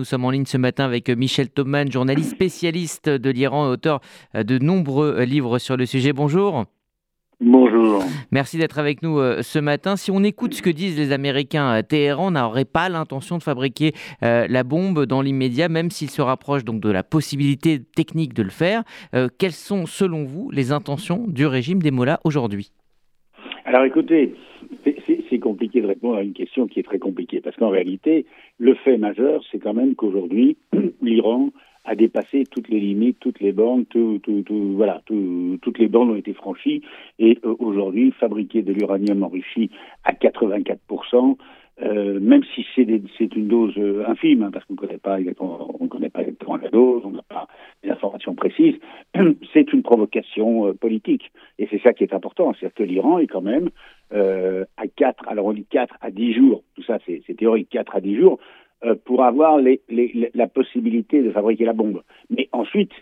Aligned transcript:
Nous 0.00 0.04
sommes 0.04 0.26
en 0.26 0.30
ligne 0.30 0.46
ce 0.46 0.56
matin 0.56 0.84
avec 0.84 1.08
Michel 1.10 1.50
Thoman, 1.50 1.90
journaliste 1.90 2.30
spécialiste 2.30 3.08
de 3.08 3.30
l'Iran, 3.30 3.68
auteur 3.68 3.98
de 4.32 4.56
nombreux 4.58 5.24
livres 5.24 5.58
sur 5.58 5.76
le 5.76 5.86
sujet. 5.86 6.12
Bonjour. 6.12 6.66
Bonjour. 7.40 8.04
Merci 8.30 8.58
d'être 8.58 8.78
avec 8.78 9.02
nous 9.02 9.18
euh, 9.18 9.42
ce 9.42 9.58
matin. 9.58 9.96
Si 9.96 10.12
on 10.12 10.22
écoute 10.22 10.54
ce 10.54 10.62
que 10.62 10.70
disent 10.70 10.96
les 10.96 11.10
Américains, 11.10 11.78
euh, 11.78 11.82
Téhéran 11.82 12.30
n'aurait 12.30 12.64
pas 12.64 12.88
l'intention 12.88 13.38
de 13.38 13.42
fabriquer 13.42 13.90
euh, 14.22 14.46
la 14.48 14.62
bombe 14.62 15.04
dans 15.04 15.20
l'immédiat, 15.20 15.68
même 15.68 15.90
s'il 15.90 16.10
se 16.10 16.22
rapproche 16.22 16.64
donc 16.64 16.80
de 16.80 16.90
la 16.92 17.02
possibilité 17.02 17.80
technique 17.82 18.34
de 18.34 18.44
le 18.44 18.50
faire. 18.50 18.84
quelles 19.38 19.50
sont, 19.50 19.86
selon 19.86 20.22
vous, 20.22 20.48
les 20.52 20.70
intentions 20.70 21.24
du 21.26 21.44
régime 21.44 21.82
des 21.82 21.90
Mollahs 21.90 22.20
aujourd'hui? 22.22 22.70
Alors 23.64 23.82
écoutez, 23.82 24.36
répondre 25.88 26.16
à 26.16 26.22
une 26.22 26.32
question 26.32 26.66
qui 26.66 26.80
est 26.80 26.84
très 26.84 26.98
compliquée, 26.98 27.40
parce 27.40 27.56
qu'en 27.56 27.70
réalité, 27.70 28.26
le 28.58 28.74
fait 28.74 28.96
majeur, 28.96 29.42
c'est 29.50 29.58
quand 29.58 29.74
même 29.74 29.94
qu'aujourd'hui, 29.94 30.56
l'Iran 31.02 31.50
a 31.84 31.94
dépassé 31.94 32.44
toutes 32.50 32.68
les 32.68 32.80
limites, 32.80 33.18
toutes 33.18 33.40
les 33.40 33.52
bornes, 33.52 33.86
tout, 33.86 34.20
tout, 34.22 34.42
tout, 34.42 34.74
voilà, 34.76 35.02
toutes 35.06 35.78
les 35.78 35.88
bornes 35.88 36.10
ont 36.10 36.16
été 36.16 36.34
franchies. 36.34 36.82
Et 37.18 37.38
euh, 37.44 37.54
aujourd'hui, 37.58 38.12
fabriquer 38.12 38.62
de 38.62 38.72
l'uranium 38.72 39.22
enrichi 39.22 39.70
à 40.04 40.12
84%, 40.12 41.36
euh, 41.82 42.18
même 42.20 42.42
si 42.54 42.66
c'est 42.74 43.36
une 43.36 43.48
dose 43.48 43.74
euh, 43.78 44.04
infime, 44.08 44.42
hein, 44.42 44.50
parce 44.52 44.64
qu'on 44.64 44.74
ne 44.74 44.78
connaît 44.78 44.98
pas 44.98 45.20
exactement, 45.20 45.74
on 45.80 45.88
connaît 45.88 46.08
pas 46.08 46.22
exactement 46.22 46.56
la 46.56 46.68
dose, 46.68 47.02
on 47.04 47.10
n'a 47.10 47.22
pas 47.22 47.46
des 47.82 47.90
informations 47.90 48.34
précises, 48.34 48.76
c'est 49.52 49.72
une 49.72 49.82
provocation 49.82 50.74
politique. 50.74 51.30
Et 51.58 51.68
c'est 51.70 51.80
ça 51.82 51.92
qui 51.92 52.04
est 52.04 52.14
important, 52.14 52.52
c'est-à-dire 52.52 52.74
que 52.74 52.82
l'Iran 52.82 53.18
est 53.18 53.26
quand 53.26 53.42
même 53.42 53.70
à 54.10 54.86
4, 54.96 55.28
alors 55.28 55.46
on 55.46 55.52
dit 55.52 55.66
4 55.68 55.96
à 56.00 56.10
10 56.10 56.32
jours, 56.32 56.62
tout 56.74 56.82
ça 56.82 56.98
c'est 57.06 57.36
théorique, 57.36 57.68
4 57.70 57.96
à 57.96 58.00
10 58.00 58.16
jours, 58.16 58.38
euh, 58.84 58.94
pour 58.94 59.24
avoir 59.24 59.58
les, 59.58 59.80
les, 59.88 60.30
la 60.34 60.46
possibilité 60.46 61.20
de 61.20 61.32
fabriquer 61.32 61.64
la 61.64 61.72
bombe. 61.72 62.04
Mais 62.30 62.48
ensuite, 62.52 62.92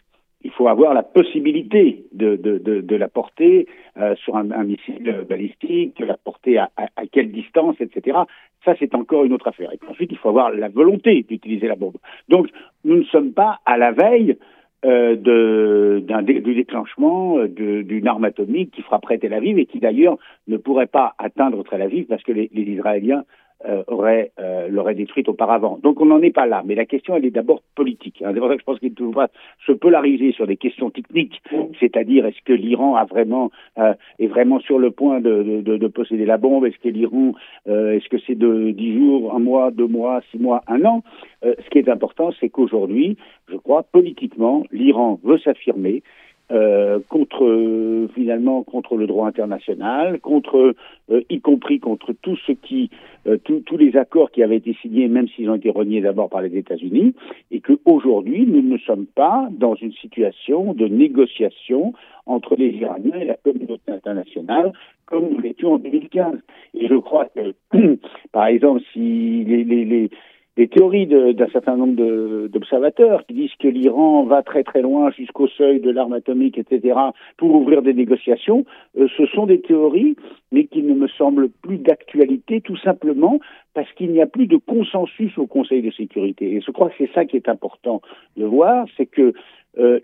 il 0.46 0.52
faut 0.52 0.68
avoir 0.68 0.94
la 0.94 1.02
possibilité 1.02 2.04
de, 2.12 2.96
la 2.96 3.08
porter 3.08 3.66
euh, 3.96 4.14
sur 4.14 4.36
un, 4.36 4.44
missile 4.62 5.24
balistique, 5.28 5.98
de 5.98 6.04
la 6.04 6.16
porter 6.16 6.58
à, 6.58 6.70
quelle 7.10 7.32
distance, 7.32 7.74
etc. 7.80 8.18
Ça, 8.64 8.74
c'est 8.78 8.94
encore 8.94 9.24
une 9.24 9.32
autre 9.32 9.48
affaire. 9.48 9.72
Et 9.72 9.78
ensuite, 9.90 10.12
il 10.12 10.18
faut 10.18 10.28
avoir 10.28 10.50
la 10.50 10.68
volonté 10.68 11.24
d'utiliser 11.28 11.66
la 11.66 11.74
bombe. 11.74 11.96
Donc, 12.28 12.46
nous 12.84 12.96
ne 12.96 13.04
sommes 13.04 13.32
pas 13.32 13.58
à 13.66 13.76
la 13.76 13.90
veille 13.90 14.36
euh, 14.84 15.16
du 15.16 16.54
déclenchement 16.54 17.38
euh, 17.38 17.48
d'une 17.48 18.06
arme 18.06 18.24
atomique 18.24 18.70
qui 18.70 18.82
frapperait 18.82 19.18
Tel 19.18 19.34
Aviv 19.34 19.58
et 19.58 19.66
qui 19.66 19.80
d'ailleurs 19.80 20.16
ne 20.46 20.58
pourrait 20.58 20.86
pas 20.86 21.14
atteindre 21.18 21.64
Tel 21.68 21.82
Aviv 21.82 22.06
parce 22.06 22.22
que 22.22 22.30
les 22.30 22.50
Israéliens 22.54 23.24
euh, 23.68 23.82
aurait 23.86 24.32
euh, 24.38 24.68
l'aurait 24.68 24.94
détruite 24.94 25.28
auparavant. 25.28 25.78
Donc 25.82 26.00
on 26.00 26.06
n'en 26.06 26.22
est 26.22 26.30
pas 26.30 26.46
là. 26.46 26.62
Mais 26.64 26.74
la 26.74 26.86
question, 26.86 27.16
elle 27.16 27.24
est 27.24 27.30
d'abord 27.30 27.62
politique. 27.74 28.22
Hein. 28.22 28.30
C'est 28.32 28.40
pour 28.40 28.48
ça 28.48 28.54
que 28.54 28.60
je 28.60 28.64
pense 28.64 28.78
qu'il 28.78 28.92
ne 28.98 29.12
pas 29.12 29.28
se 29.66 29.72
polariser 29.72 30.32
sur 30.32 30.46
des 30.46 30.56
questions 30.56 30.90
techniques, 30.90 31.42
c'est-à-dire 31.80 32.26
est-ce 32.26 32.42
que 32.44 32.52
l'Iran 32.52 32.96
a 32.96 33.04
vraiment 33.04 33.50
euh, 33.78 33.94
est 34.18 34.26
vraiment 34.26 34.60
sur 34.60 34.78
le 34.78 34.90
point 34.90 35.20
de, 35.20 35.62
de, 35.62 35.76
de 35.76 35.86
posséder 35.88 36.26
la 36.26 36.36
bombe? 36.36 36.64
Est-ce 36.66 36.78
que 36.78 36.88
l'Iran, 36.88 37.32
euh, 37.68 37.94
est-ce 37.94 38.08
que 38.08 38.18
c'est 38.26 38.34
de 38.34 38.70
dix 38.70 38.94
jours, 38.94 39.34
un 39.34 39.40
mois, 39.40 39.70
deux 39.70 39.88
mois, 39.88 40.20
six 40.30 40.38
mois, 40.38 40.62
un 40.66 40.84
an? 40.84 41.02
Ce 41.42 41.70
qui 41.70 41.78
est 41.78 41.88
important, 41.88 42.30
c'est 42.40 42.48
qu'aujourd'hui, 42.48 43.16
je 43.48 43.56
crois, 43.56 43.84
politiquement, 43.84 44.64
l'Iran 44.72 45.20
veut 45.22 45.38
s'affirmer. 45.38 46.02
Euh, 46.52 47.00
contre 47.08 48.06
finalement 48.14 48.62
contre 48.62 48.96
le 48.96 49.08
droit 49.08 49.26
international, 49.26 50.20
contre 50.20 50.76
euh, 51.10 51.22
y 51.28 51.40
compris 51.40 51.80
contre 51.80 52.12
tout 52.12 52.36
ce 52.46 52.52
qui 52.52 52.88
euh, 53.26 53.36
tous 53.38 53.76
les 53.76 53.96
accords 53.96 54.30
qui 54.30 54.44
avaient 54.44 54.58
été 54.58 54.72
signés, 54.80 55.08
même 55.08 55.26
s'ils 55.26 55.50
ont 55.50 55.56
été 55.56 55.70
reniés 55.70 56.00
d'abord 56.00 56.28
par 56.28 56.42
les 56.42 56.56
États-Unis, 56.56 57.14
et 57.50 57.60
qu'aujourd'hui 57.60 58.46
nous 58.46 58.62
ne 58.62 58.78
sommes 58.78 59.06
pas 59.06 59.48
dans 59.50 59.74
une 59.74 59.90
situation 59.94 60.72
de 60.72 60.86
négociation 60.86 61.94
entre 62.26 62.54
les 62.54 62.70
Iraniens 62.70 63.18
et 63.18 63.24
la 63.24 63.34
communauté 63.34 63.90
internationale 63.90 64.72
comme 65.06 65.30
nous 65.30 65.40
l'étions 65.40 65.74
en 65.74 65.78
2015. 65.78 66.34
Et 66.74 66.86
je 66.86 66.94
crois 66.94 67.26
que, 67.26 67.54
par 68.32 68.46
exemple, 68.46 68.82
si 68.92 69.44
les, 69.44 69.64
les, 69.64 69.84
les 69.84 70.10
des 70.56 70.68
théories 70.68 71.06
d'un 71.06 71.48
certain 71.52 71.76
nombre 71.76 72.48
d'observateurs 72.48 73.26
qui 73.26 73.34
disent 73.34 73.54
que 73.58 73.68
l'Iran 73.68 74.24
va 74.24 74.42
très 74.42 74.64
très 74.64 74.80
loin 74.80 75.10
jusqu'au 75.10 75.48
seuil 75.48 75.80
de 75.80 75.90
l'arme 75.90 76.14
atomique, 76.14 76.58
etc., 76.58 76.98
pour 77.36 77.54
ouvrir 77.54 77.82
des 77.82 77.92
négociations, 77.92 78.64
euh, 78.98 79.06
ce 79.16 79.26
sont 79.26 79.46
des 79.46 79.60
théories, 79.60 80.16
mais 80.52 80.64
qui 80.64 80.82
ne 80.82 80.94
me 80.94 81.08
semblent 81.08 81.50
plus 81.50 81.78
d'actualité, 81.78 82.60
tout 82.62 82.76
simplement 82.78 83.38
parce 83.74 83.92
qu'il 83.92 84.10
n'y 84.10 84.22
a 84.22 84.26
plus 84.26 84.46
de 84.46 84.56
consensus 84.56 85.36
au 85.36 85.46
Conseil 85.46 85.82
de 85.82 85.90
sécurité. 85.90 86.54
Et 86.54 86.60
je 86.62 86.70
crois 86.70 86.88
que 86.88 86.94
c'est 86.96 87.12
ça 87.12 87.26
qui 87.26 87.36
est 87.36 87.48
important 87.48 88.00
de 88.38 88.46
voir, 88.46 88.86
c'est 88.96 89.04
que 89.04 89.34
euh, 89.78 90.00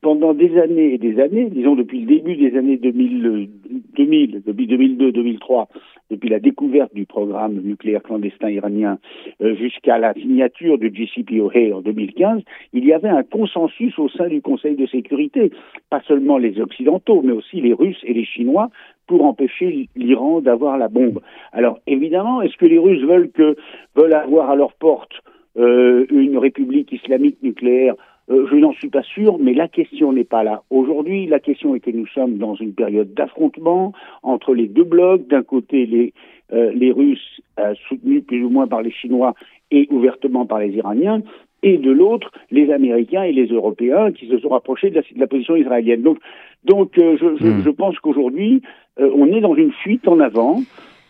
pendant 0.00 0.34
des 0.34 0.58
années 0.58 0.94
et 0.94 0.98
des 0.98 1.20
années, 1.20 1.48
disons 1.50 1.76
depuis 1.76 2.00
le 2.00 2.06
début 2.06 2.36
des 2.36 2.56
années 2.56 2.76
2000, 2.76 3.48
2000 3.96 4.42
depuis 4.44 4.66
2002-2003, 4.66 5.66
depuis 6.10 6.28
la 6.28 6.40
découverte 6.40 6.94
du 6.94 7.06
programme 7.06 7.60
nucléaire 7.62 8.02
clandestin 8.02 8.50
iranien 8.50 8.98
euh, 9.40 9.54
jusqu'à 9.54 9.98
la 9.98 10.14
signature 10.14 10.78
du 10.78 10.92
JCPOA 10.92 11.76
en 11.76 11.80
2015, 11.80 12.42
il 12.72 12.84
y 12.84 12.92
avait 12.92 13.08
un 13.08 13.22
consensus 13.22 13.98
au 13.98 14.08
sein 14.08 14.28
du 14.28 14.42
Conseil 14.42 14.74
de 14.74 14.86
sécurité, 14.86 15.52
pas 15.90 16.02
seulement 16.08 16.38
les 16.38 16.60
Occidentaux, 16.60 17.22
mais 17.22 17.32
aussi 17.32 17.60
les 17.60 17.72
Russes 17.72 18.02
et 18.04 18.14
les 18.14 18.24
Chinois, 18.24 18.70
pour 19.06 19.24
empêcher 19.24 19.88
l'Iran 19.96 20.40
d'avoir 20.40 20.76
la 20.76 20.88
bombe. 20.88 21.20
Alors 21.52 21.78
évidemment, 21.86 22.42
est-ce 22.42 22.56
que 22.56 22.66
les 22.66 22.78
Russes 22.78 23.02
veulent 23.02 23.30
que 23.30 23.56
veulent 23.94 24.14
avoir 24.14 24.50
à 24.50 24.56
leur 24.56 24.72
porte 24.72 25.12
euh, 25.56 26.04
une 26.10 26.36
république 26.36 26.90
islamique 26.90 27.40
nucléaire 27.42 27.94
euh, 28.30 28.46
je 28.50 28.56
n'en 28.56 28.72
suis 28.72 28.88
pas 28.88 29.02
sûr, 29.02 29.38
mais 29.38 29.52
la 29.52 29.68
question 29.68 30.12
n'est 30.12 30.24
pas 30.24 30.42
là. 30.42 30.62
Aujourd'hui, 30.70 31.26
la 31.26 31.40
question 31.40 31.74
est 31.74 31.80
que 31.80 31.90
nous 31.90 32.06
sommes 32.06 32.38
dans 32.38 32.54
une 32.54 32.72
période 32.72 33.12
d'affrontement 33.12 33.92
entre 34.22 34.54
les 34.54 34.66
deux 34.66 34.84
blocs. 34.84 35.26
D'un 35.28 35.42
côté, 35.42 35.84
les, 35.84 36.14
euh, 36.52 36.72
les 36.74 36.90
Russes, 36.90 37.42
euh, 37.60 37.74
soutenus 37.88 38.24
plus 38.24 38.42
ou 38.42 38.48
moins 38.48 38.66
par 38.66 38.82
les 38.82 38.90
Chinois 38.90 39.34
et 39.70 39.86
ouvertement 39.90 40.46
par 40.46 40.58
les 40.58 40.70
Iraniens, 40.70 41.22
et 41.62 41.78
de 41.78 41.90
l'autre, 41.90 42.30
les 42.50 42.70
Américains 42.70 43.22
et 43.22 43.32
les 43.32 43.46
Européens 43.46 44.12
qui 44.12 44.28
se 44.28 44.38
sont 44.38 44.50
rapprochés 44.50 44.90
de 44.90 44.96
la, 44.96 45.00
de 45.02 45.20
la 45.20 45.26
position 45.26 45.56
israélienne. 45.56 46.02
Donc, 46.02 46.18
donc 46.64 46.92
je, 46.96 47.16
je, 47.16 47.46
hmm. 47.46 47.62
je, 47.62 47.70
pense 47.70 47.98
qu'aujourd'hui, 47.98 48.62
on 48.98 49.26
est 49.32 49.40
dans 49.40 49.54
une 49.54 49.72
fuite 49.72 50.06
en 50.06 50.20
avant. 50.20 50.60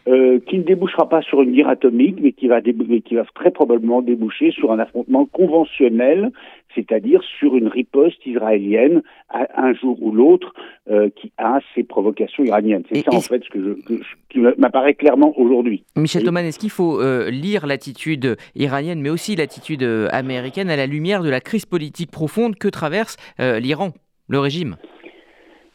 Euh, 0.06 0.38
qui 0.38 0.58
ne 0.58 0.64
débouchera 0.64 1.08
pas 1.08 1.22
sur 1.22 1.40
une 1.40 1.52
guerre 1.52 1.70
atomique, 1.70 2.16
mais 2.20 2.32
qui 2.32 2.46
va, 2.46 2.60
qui 2.60 3.14
va 3.14 3.24
très 3.34 3.50
probablement 3.50 4.02
déboucher 4.02 4.50
sur 4.50 4.70
un 4.70 4.78
affrontement 4.78 5.24
conventionnel, 5.24 6.30
c'est-à-dire 6.74 7.22
sur 7.38 7.56
une 7.56 7.68
riposte 7.68 8.18
israélienne 8.26 9.02
à 9.30 9.46
un 9.56 9.72
jour 9.72 9.96
ou 10.02 10.12
l'autre 10.12 10.52
euh, 10.90 11.08
qui 11.08 11.32
a 11.38 11.60
ses 11.74 11.84
provocations 11.84 12.44
iraniennes. 12.44 12.82
C'est 12.92 13.02
ça 13.02 13.14
en 13.14 13.20
fait 13.22 13.44
ce 13.44 13.48
que 13.48 13.78
je, 13.88 13.94
qui 14.28 14.40
m'apparaît 14.58 14.92
clairement 14.92 15.32
aujourd'hui. 15.38 15.84
Michel 15.96 16.20
oui. 16.20 16.26
Thoman, 16.26 16.44
est-ce 16.44 16.58
qu'il 16.58 16.68
faut 16.68 17.00
euh, 17.00 17.30
lire 17.30 17.66
l'attitude 17.66 18.36
iranienne, 18.54 19.00
mais 19.00 19.08
aussi 19.08 19.36
l'attitude 19.36 19.84
américaine 20.10 20.68
à 20.68 20.76
la 20.76 20.86
lumière 20.86 21.22
de 21.22 21.30
la 21.30 21.40
crise 21.40 21.64
politique 21.64 22.10
profonde 22.10 22.56
que 22.56 22.68
traverse 22.68 23.16
l'Iran, 23.38 23.92
le 24.28 24.38
régime? 24.38 24.76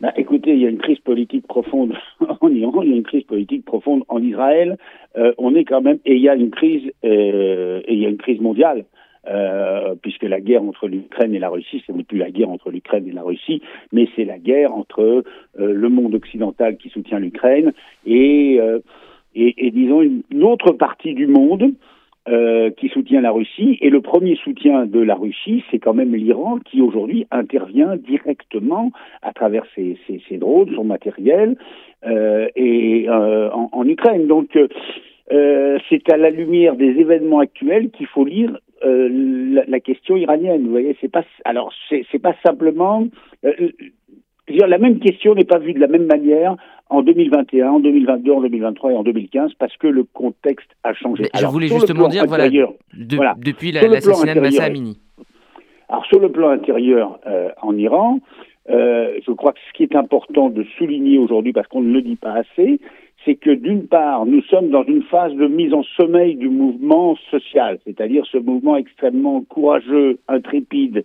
Bah, 0.01 0.13
écoutez, 0.15 0.53
il 0.53 0.59
y 0.59 0.65
a 0.65 0.69
une 0.69 0.77
crise 0.77 0.99
politique 0.99 1.45
profonde 1.47 1.93
en 2.41 2.49
Iran, 2.49 2.81
il 2.83 2.89
y 2.89 2.93
a 2.93 2.97
une 2.97 3.03
crise 3.03 3.23
politique 3.23 3.65
profonde 3.65 4.03
en 4.07 4.21
Israël. 4.21 4.77
Euh, 5.17 5.33
on 5.37 5.55
est 5.55 5.65
quand 5.65 5.81
même 5.81 5.99
et 6.05 6.15
il 6.15 6.21
y 6.21 6.29
a 6.29 6.35
une 6.35 6.51
crise 6.51 6.91
euh, 7.03 7.81
et 7.85 7.93
il 7.93 7.99
y 7.99 8.05
a 8.05 8.09
une 8.09 8.17
crise 8.17 8.39
mondiale. 8.39 8.85
Euh, 9.27 9.95
puisque 10.01 10.23
la 10.23 10.39
guerre 10.39 10.63
entre 10.63 10.87
l'Ukraine 10.87 11.35
et 11.35 11.39
la 11.39 11.49
Russie, 11.49 11.83
ce 11.85 11.91
n'est 11.91 12.05
plus 12.05 12.17
la 12.17 12.31
guerre 12.31 12.49
entre 12.49 12.71
l'Ukraine 12.71 13.05
et 13.05 13.11
la 13.11 13.21
Russie, 13.21 13.61
mais 13.91 14.07
c'est 14.15 14.23
la 14.23 14.39
guerre 14.39 14.73
entre 14.73 15.01
euh, 15.01 15.23
le 15.55 15.89
monde 15.89 16.15
occidental 16.15 16.77
qui 16.77 16.87
soutient 16.89 17.19
l'Ukraine 17.19 17.73
et, 18.05 18.57
euh, 18.61 18.79
et, 19.35 19.67
et, 19.67 19.71
disons 19.71 20.01
une, 20.01 20.21
une, 20.31 20.43
autre 20.43 20.71
partie 20.71 21.13
du 21.13 21.27
monde 21.27 21.73
euh, 22.29 22.69
qui 22.69 22.89
soutient 22.89 23.21
la 23.21 23.31
Russie. 23.31 23.77
Et 23.81 23.89
le 23.89 24.01
premier 24.01 24.35
soutien 24.35 24.85
de 24.85 24.99
la 24.99 25.15
Russie, 25.15 25.63
c'est 25.71 25.79
quand 25.79 25.95
même 25.95 26.13
l'Iran 26.13 26.59
qui 26.59 26.81
aujourd'hui 26.81 27.25
intervient 27.31 27.95
directement 27.95 28.91
à 29.23 29.33
travers 29.33 29.63
ses, 29.75 29.97
drones, 30.37 30.69
son 30.75 30.83
matériel, 30.83 31.57
euh, 32.05 32.47
et 32.55 33.09
euh, 33.09 33.49
en, 33.51 33.87
Ukraine. 33.87 34.27
Donc 34.27 34.55
euh, 35.31 35.79
c'est 35.89 36.11
à 36.11 36.17
la 36.17 36.29
lumière 36.29 36.75
des 36.75 36.99
événements 36.99 37.39
actuels 37.39 37.89
qu'il 37.89 38.07
faut 38.07 38.25
lire 38.25 38.59
euh, 38.85 39.09
la, 39.53 39.63
la, 39.67 39.79
question 39.79 40.15
iranienne. 40.15 40.63
Vous 40.65 40.71
voyez, 40.71 40.95
c'est 41.01 41.11
pas 41.11 41.23
alors 41.45 41.73
c'est 41.89 42.21
pas 42.21 42.35
simplement 42.45 43.07
dire, 44.53 44.67
la 44.67 44.77
même 44.77 44.99
question 44.99 45.35
n'est 45.35 45.45
pas 45.45 45.59
vue 45.59 45.73
de 45.73 45.79
la 45.79 45.87
même 45.87 46.05
manière 46.05 46.55
en 46.89 47.01
2021, 47.01 47.69
en 47.69 47.79
2022, 47.79 48.31
en 48.31 48.41
2023 48.41 48.91
et 48.91 48.95
en 48.95 49.03
2015 49.03 49.53
parce 49.59 49.75
que 49.77 49.87
le 49.87 50.03
contexte 50.03 50.69
a 50.83 50.93
changé. 50.93 51.25
je 51.33 51.45
voulais 51.45 51.67
justement 51.67 52.07
dire, 52.07 52.25
voilà, 52.27 52.49
de, 52.49 53.15
voilà, 53.15 53.35
depuis 53.37 53.71
l'assassinat 53.71 54.35
de 54.35 54.39
Massa 54.39 54.63
Amini. 54.63 54.99
Alors 55.89 56.05
sur 56.05 56.19
le 56.19 56.31
plan 56.31 56.49
intérieur 56.49 57.19
euh, 57.25 57.49
en 57.61 57.75
Iran, 57.75 58.19
euh, 58.69 59.19
je 59.25 59.31
crois 59.31 59.53
que 59.53 59.59
ce 59.67 59.73
qui 59.73 59.83
est 59.83 59.95
important 59.95 60.49
de 60.49 60.63
souligner 60.77 61.17
aujourd'hui, 61.17 61.53
parce 61.53 61.67
qu'on 61.67 61.81
ne 61.81 61.91
le 61.91 62.01
dit 62.01 62.15
pas 62.15 62.33
assez, 62.33 62.79
c'est 63.25 63.35
que 63.35 63.49
d'une 63.49 63.87
part, 63.87 64.25
nous 64.25 64.41
sommes 64.43 64.69
dans 64.69 64.83
une 64.83 65.03
phase 65.03 65.33
de 65.33 65.47
mise 65.47 65.73
en 65.73 65.83
sommeil 65.97 66.35
du 66.35 66.49
mouvement 66.49 67.15
social, 67.31 67.79
c'est-à-dire 67.85 68.25
ce 68.31 68.37
mouvement 68.37 68.77
extrêmement 68.77 69.41
courageux, 69.41 70.19
intrépide 70.27 71.03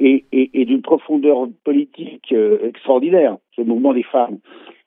et, 0.00 0.64
d'une 0.64 0.82
profondeur 0.82 1.46
politique 1.64 2.32
euh, 2.32 2.58
extraordinaire, 2.68 3.36
ce 3.56 3.62
mouvement 3.62 3.92
des 3.92 4.02
femmes 4.02 4.38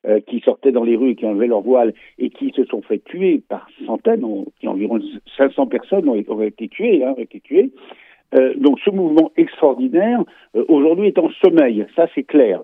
euh, 0.07 0.19
qui 0.21 0.39
sortaient 0.39 0.71
dans 0.71 0.83
les 0.83 0.95
rues 0.95 1.11
et 1.11 1.15
qui 1.15 1.25
enlevaient 1.25 1.47
leur 1.47 1.61
voile 1.61 1.93
et 2.17 2.29
qui 2.29 2.51
se 2.55 2.65
sont 2.65 2.81
fait 2.81 3.03
tuer 3.03 3.41
par 3.47 3.67
centaines, 3.85 4.25
qui 4.59 4.67
environ 4.67 4.99
500 5.37 5.67
personnes 5.67 6.09
ont, 6.09 6.41
été 6.41 6.67
tuées, 6.67 7.03
hein. 7.03 7.15
Euh, 8.35 8.55
donc 8.55 8.79
ce 8.83 8.89
mouvement 8.89 9.31
extraordinaire 9.37 10.23
aujourd'hui 10.67 11.07
est 11.07 11.19
en 11.19 11.29
sommeil, 11.43 11.85
ça 11.95 12.07
c'est 12.15 12.23
clair. 12.23 12.61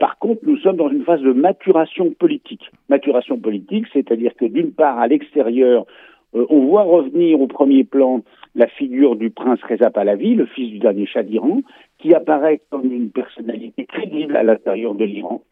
Par 0.00 0.18
contre, 0.18 0.40
nous 0.44 0.56
sommes 0.58 0.76
dans 0.76 0.90
une 0.90 1.04
phase 1.04 1.20
de 1.20 1.32
maturation 1.32 2.10
politique. 2.10 2.72
Maturation 2.88 3.38
politique, 3.38 3.86
c'est-à-dire 3.92 4.34
que 4.34 4.44
d'une 4.44 4.72
part, 4.72 4.98
à 4.98 5.06
l'extérieur, 5.06 5.86
on 6.32 6.66
voit 6.66 6.82
revenir 6.82 7.40
au 7.40 7.46
premier 7.46 7.84
plan 7.84 8.22
la 8.54 8.66
figure 8.66 9.16
du 9.16 9.30
prince 9.30 9.60
Reza 9.62 9.90
Pahlavi, 9.90 10.34
le 10.34 10.46
fils 10.46 10.70
du 10.70 10.78
dernier 10.78 11.06
Shah 11.06 11.22
d'Iran, 11.22 11.62
qui 12.00 12.14
apparaît 12.14 12.60
comme 12.70 12.92
une 12.92 13.10
personnalité 13.10 13.86
crédible 13.86 14.36
à 14.36 14.42
l'intérieur 14.42 14.94
de 14.94 15.04
l'Iran, 15.04 15.42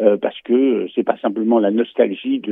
euh, 0.00 0.16
parce 0.16 0.40
que 0.42 0.86
c'est 0.94 1.04
pas 1.04 1.18
simplement 1.18 1.58
la 1.58 1.70
nostalgie 1.70 2.42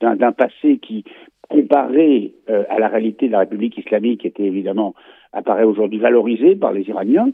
d'un 0.00 0.32
passé 0.32 0.78
qui, 0.78 1.04
comparé 1.48 2.34
à 2.48 2.80
la 2.80 2.88
réalité 2.88 3.28
de 3.28 3.32
la 3.32 3.40
République 3.40 3.78
islamique, 3.78 4.26
était 4.26 4.42
évidemment 4.42 4.94
apparaît 5.32 5.64
aujourd'hui 5.64 5.98
valorisé 5.98 6.56
par 6.56 6.72
les 6.72 6.88
Iraniens, 6.88 7.30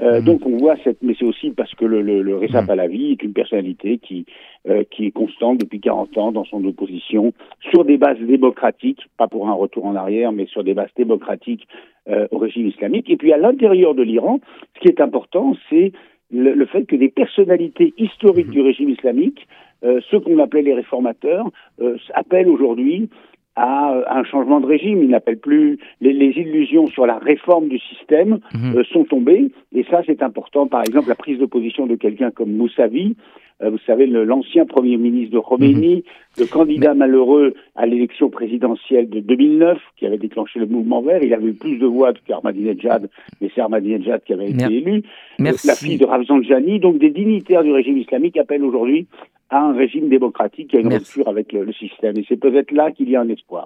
euh, 0.00 0.20
mhm. 0.20 0.24
Donc 0.24 0.46
on 0.46 0.56
voit 0.56 0.76
cette, 0.82 1.02
mais 1.02 1.14
c'est 1.18 1.24
aussi 1.24 1.50
parce 1.50 1.72
que 1.74 1.84
le, 1.84 2.02
le, 2.02 2.22
le 2.22 2.36
Reza 2.36 2.62
mhm. 2.62 2.66
Pahlavi 2.66 3.12
est 3.12 3.22
une 3.22 3.32
personnalité 3.32 3.98
qui 3.98 4.26
euh, 4.68 4.82
qui 4.90 5.06
est 5.06 5.10
constante 5.10 5.58
depuis 5.58 5.80
40 5.80 6.18
ans 6.18 6.32
dans 6.32 6.44
son 6.44 6.64
opposition 6.64 7.32
sur 7.70 7.84
des 7.84 7.96
bases 7.96 8.18
démocratiques, 8.18 9.02
pas 9.16 9.28
pour 9.28 9.48
un 9.48 9.52
retour 9.52 9.84
en 9.86 9.94
arrière, 9.94 10.32
mais 10.32 10.46
sur 10.46 10.64
des 10.64 10.74
bases 10.74 10.92
démocratiques 10.96 11.68
euh, 12.08 12.26
au 12.30 12.38
régime 12.38 12.66
islamique. 12.66 13.08
Et 13.08 13.16
puis 13.16 13.32
à 13.32 13.38
l'intérieur 13.38 13.94
de 13.94 14.02
l'Iran, 14.02 14.40
ce 14.74 14.80
qui 14.80 14.88
est 14.88 15.00
important, 15.00 15.56
c'est 15.70 15.92
le, 16.30 16.52
le, 16.52 16.66
fait 16.66 16.84
que 16.84 16.96
des 16.96 17.08
personnalités 17.08 17.94
historiques 17.96 18.48
mhm. 18.48 18.52
du 18.52 18.60
régime 18.60 18.90
islamique, 18.90 19.46
euh, 19.84 20.00
ceux 20.10 20.20
qu'on 20.20 20.38
appelait 20.38 20.62
les 20.62 20.74
réformateurs, 20.74 21.50
euh, 21.80 21.96
appellent 22.14 22.48
aujourd'hui 22.48 23.08
à 23.56 24.18
un 24.18 24.24
changement 24.24 24.60
de 24.60 24.66
régime. 24.66 25.02
Il 25.02 25.10
n'appelle 25.10 25.38
plus 25.38 25.78
les, 26.00 26.12
illusions 26.12 26.86
sur 26.88 27.06
la 27.06 27.18
réforme 27.18 27.68
du 27.68 27.78
système 27.78 28.40
mhm. 28.54 28.76
euh, 28.76 28.84
sont 28.92 29.04
tombées 29.04 29.50
et 29.74 29.84
ça 29.90 30.02
c'est 30.06 30.22
important. 30.22 30.66
Par 30.66 30.82
exemple, 30.82 31.08
la 31.08 31.14
prise 31.14 31.38
de 31.38 31.46
position 31.46 31.86
de 31.86 31.94
quelqu'un 31.94 32.30
comme 32.30 32.52
Moussavi, 32.52 33.16
euh, 33.62 33.70
vous 33.70 33.78
savez 33.86 34.06
l'ancien 34.06 34.66
premier 34.66 34.96
ministre 34.96 35.34
de 35.34 35.38
Khomeini, 35.38 35.96
mhm. 35.96 36.02
le 36.38 36.46
candidat 36.46 36.94
malheureux 36.94 37.54
à 37.76 37.86
l'élection 37.86 38.28
présidentielle 38.28 39.08
de 39.08 39.20
2009 39.20 39.78
qui 39.96 40.06
avait 40.06 40.18
déclenché 40.18 40.58
le 40.58 40.66
mouvement 40.66 41.02
vert. 41.02 41.22
Il 41.22 41.32
avait 41.32 41.46
eu 41.46 41.54
plus 41.54 41.78
de 41.78 41.86
voix 41.86 42.12
qu'Ahmadinejad, 42.26 43.08
mais 43.40 43.50
c'est 43.54 43.60
Ahmadinejad 43.60 44.22
qui 44.24 44.32
avait 44.32 44.50
été 44.50 44.64
élu. 44.64 45.02
Euh, 45.40 45.52
la 45.64 45.74
fille 45.74 45.98
de 45.98 46.04
Rafsanjani, 46.04 46.80
donc 46.80 46.98
des 46.98 47.10
dignitaires 47.10 47.62
du 47.62 47.72
régime 47.72 47.98
islamique 47.98 48.36
appellent 48.36 48.64
aujourd'hui 48.64 49.06
à 49.50 49.60
un 49.60 49.74
régime 49.74 50.08
démocratique, 50.08 50.74
à 50.74 50.80
une 50.80 50.92
rupture 50.92 51.28
avec 51.28 51.52
le, 51.52 51.64
le, 51.64 51.72
système. 51.72 52.16
Et 52.18 52.24
c'est 52.28 52.36
peut-être 52.36 52.72
là 52.72 52.90
qu'il 52.90 53.08
y 53.10 53.16
a 53.16 53.20
un 53.20 53.28
espoir. 53.28 53.62